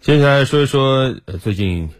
[0.00, 1.90] 接下来说一说呃最近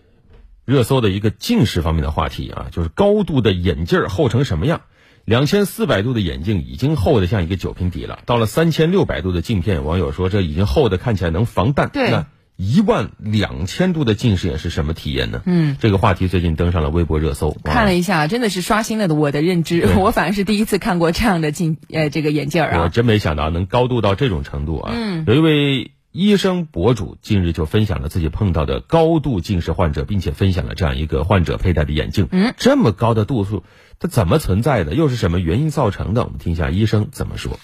[0.64, 4.82] 热搜的一个近视方面的话题啊，就是高度的眼镜儿厚成什么样？
[5.24, 11.88] 两千四百度的眼镜已经厚的像一个酒瓶底了，到了三千六百度的镜片，网友说这已经厚的看起来能防弹。
[11.88, 15.42] 对那一万两千度的近视眼是什么体验呢？
[15.44, 17.56] 嗯，这个话题最近登上了微博热搜。
[17.64, 19.86] 看了一下，真的是刷新了我的认知。
[19.98, 22.88] 我反而是第一次看过这样的镜呃这个眼镜儿我啊。
[22.88, 24.92] 真没想到能高度到这种程度啊！
[24.94, 32.26] 嗯有一位医生博主近日就分享了自己碰到的高度近视患者，并且分享了这样一个患者佩戴的眼镜。
[32.32, 33.64] 嗯，这么高的度数，
[33.98, 34.94] 它怎么存在的？
[34.94, 36.24] 又是什么原因造成的？
[36.24, 37.60] 我们听一下医生怎么说。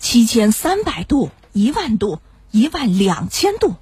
[0.00, 2.18] 七千三百度、一万度、
[2.50, 3.76] 一万两千度。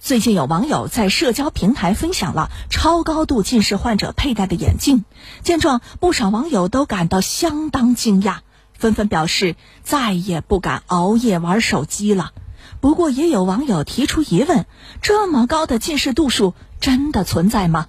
[0.00, 5.04] 最近有网友在社交平台分享了超高度近视患者佩戴的眼镜，
[5.42, 8.38] 见状，不少网友都感到相当惊讶，
[8.72, 12.32] 纷纷表示再也不敢熬夜玩手机了。
[12.80, 14.66] 不过，也有网友提出疑问：
[15.00, 17.88] 这么高的近视度数真的存在吗？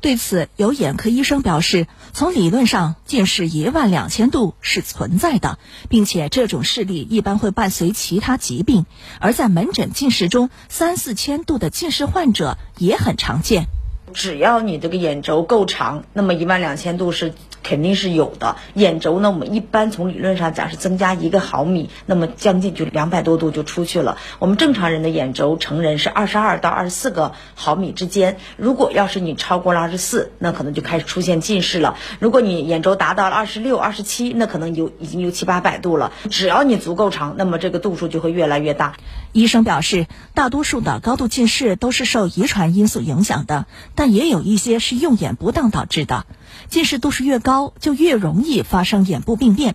[0.00, 5.58] 对此，有眼科医生表示，从理论上，近视一万两千度是存在的，
[5.90, 8.86] 并且这种视力一般会伴随其他疾病，
[9.18, 13.66] 而在门诊近视中，三四千度的近视患者也很常见。
[14.14, 18.56] 只要你这个眼轴够长，那么一万两千度是肯定是有的。
[18.74, 24.18] 眼轴呢，我们一般从理论上讲是增加一个毫米，那么将近就两百多度就出去了。
[24.38, 28.38] 我们正常人的眼轴，成人是二十二到二十四个毫米之间。
[28.56, 31.96] 如果要是你超过了二十四，那可能就开始出现近视了。
[32.18, 36.12] 如果你眼轴达到了二十六、二十七，那可能有已经有七八百度了。
[36.30, 38.96] 只要你足够长，那么这个度数就会越来越大。
[39.32, 46.26] 医生表示，大多数的高度近视都是受遗传因素影响的，但也有一些是用眼不当导致的。
[46.68, 49.74] 近视度数越高，就越容易发生眼部病变。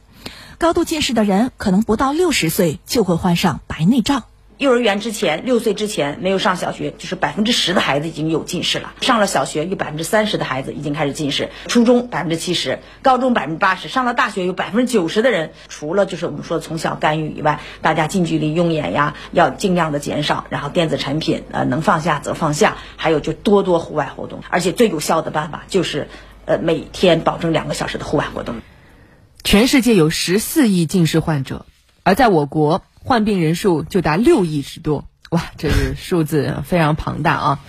[0.57, 4.23] 高度近视的人可能不到六十岁就会患上白内障。
[4.57, 26.07] 幼儿园之前，六岁之前没有上小学，就是百分之十的孩子已经有近视了；上了小学，有百分之三十的孩子已经开始近视；初中百分之七十，高中百分之八十，上了大学有百分之九十的人，除了就是我们说从小干预以外，大家近距离用眼呀要尽量的减少，然后电子产品呃能放下则放下，还有就多多户外活动，而且最有效的办法就是
[26.45, 28.55] 呃每天保证两个小时的户外活动。
[29.43, 31.65] 全世界有十四亿近视患者，
[32.03, 35.07] 而在我国患病人数就达六亿之多。
[35.31, 37.59] 哇，这个数字非常庞大啊！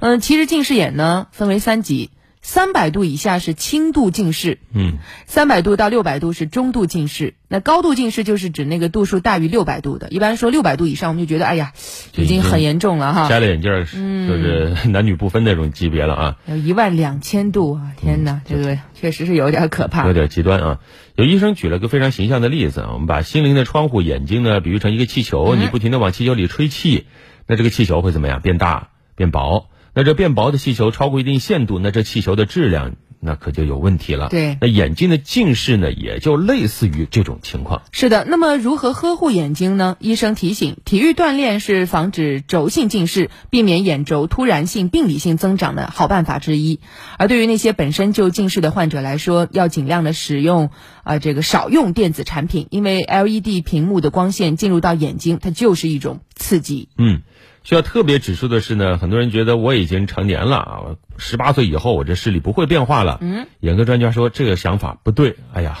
[0.00, 2.10] 嗯，其实近视眼呢分为三级，
[2.44, 10.08] 三百度以下是轻度近视，嗯，三百度到六百度是中度近视，那高度近视就是指那个度数大于六百度的。
[10.08, 11.72] 一般说六百度以上，我们就觉得哎呀，
[12.16, 13.28] 已经很严重了哈。
[13.28, 16.36] 摘了眼镜儿就是 男女不分那种级别了啊。
[16.46, 17.92] 有一万两千度啊！
[17.96, 20.12] 天哪，这个确实是有点可怕有。
[20.12, 20.80] 点极端啊！
[21.14, 27.06] 有医生举了个非常形象的例子啊，我们把心灵的窗户眼睛呢比喻成一个气球，你不停的往气球里吹气，
[27.46, 28.40] 那这个气球会怎么样？
[28.40, 29.68] 变大、变薄。
[29.94, 34.30] 那这变薄的气球超过一定限度，那这气球的质量那可就有问题了。
[34.30, 37.82] 对那眼睛的近视呢，也就类似于这种情况。
[37.92, 39.96] 是的，那么如何呵护眼睛呢？
[40.00, 46.80] 医生提醒，体育锻炼是防止轴性近视、避免眼轴突然性病理性增长的好办法之一。
[47.18, 50.70] 而对于那些本身就近视的患者来说，要尽量的使用
[51.04, 56.88] 啊、这个少用电子产品，因为 LED 屏幕的光线进入到眼睛，它就是一种刺激。
[56.96, 57.22] 嗯，
[57.64, 60.80] 需要特别指出的是呢，很多人觉得我已经成年了啊，
[61.16, 63.18] 十八岁以后我这视力不会变化了。
[63.20, 65.36] 嗯，眼科专家说这个想法不对。
[65.52, 65.78] 哎呀，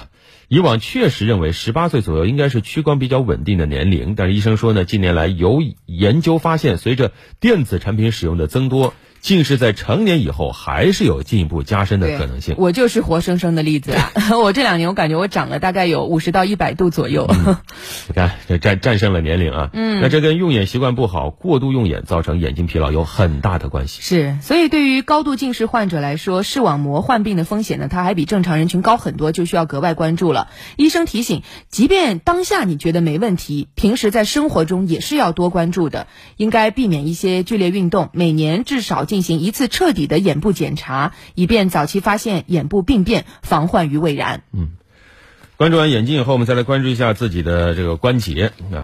[0.48, 12.56] 以往确实认为十八岁左右应该是屈光比较稳定的年龄，但是医生说呢，近年来有研究发现，随着电子产品使用的增多，近视在成年以后还是有进一步加深的可能性。
[12.58, 14.10] 我就是活生生的例子啊！
[14.42, 17.30] 我这两年我感觉我长了大概有五十到一百度左右。
[18.08, 19.70] 你看，这战战胜了年龄啊。
[19.74, 24.02] 嗯，那这跟用眼习惯不好、过度用眼造成眼睛疲劳有很大的关系。
[24.02, 30.48] 是，所以对于高度近视患者来说，视网膜患病的风险呢，它还比正常人群高很多，就需要格外关注了。
[30.74, 44.42] 医生提醒，即便当下你觉得没问题，平时在生活中也是要多关注的，应该避免一些剧烈运动，每年至少进行一次彻底的眼部检查，以便早期发现眼部病变，防患于未然。
[44.54, 44.70] 嗯
[45.58, 48.80] 关注完眼睛以后，我们再来关注一下自己的这个关节啊。